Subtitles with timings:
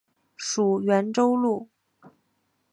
[0.35, 1.69] 属袁州路。